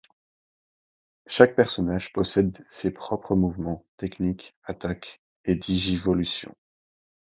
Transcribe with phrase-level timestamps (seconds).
[1.27, 6.55] Chaque personnage possède ses propres mouvements, techniques, attaques et digivolutions.